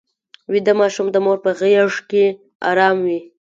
[0.51, 2.25] ویده ماشوم د مور په غېږ کې
[2.69, 3.19] ارام وي